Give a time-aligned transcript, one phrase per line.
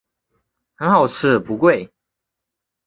[0.73, 1.93] 很好吃不贵